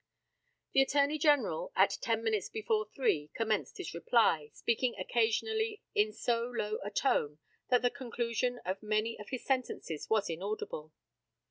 The 0.71 0.81
Attorney 0.81 1.19
General, 1.19 1.71
at 1.75 1.99
ten 2.01 2.23
minutes 2.23 2.49
before 2.49 2.87
three, 2.89 3.29
commenced 3.35 3.77
his 3.77 3.93
reply, 3.93 4.49
speaking 4.51 4.95
occasionally 4.97 5.83
in 5.93 6.11
so 6.11 6.41
low 6.41 6.79
a 6.83 6.89
tone 6.89 7.37
that 7.69 7.83
the 7.83 7.91
conclusion 7.91 8.59
of 8.65 8.81
many 8.81 9.15
of 9.19 9.29
his 9.29 9.45
sentences 9.45 10.09
was 10.09 10.27
inaudible. 10.27 10.91